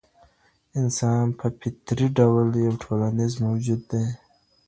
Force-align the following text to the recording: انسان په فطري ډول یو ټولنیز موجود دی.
انسان 0.79 1.23
په 1.39 1.45
فطري 1.59 2.07
ډول 2.17 2.47
یو 2.65 2.73
ټولنیز 2.83 3.33
موجود 3.45 3.81
دی. 3.91 4.05